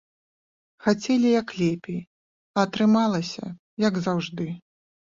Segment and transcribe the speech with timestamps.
[0.85, 3.45] Хацелі, як лепей, а атрымалася,
[3.89, 4.53] як заўжды.